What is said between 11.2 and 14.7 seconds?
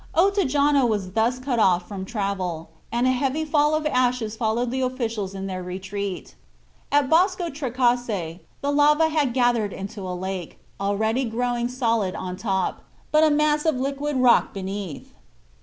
growing solid on top, but a mass of liquid rock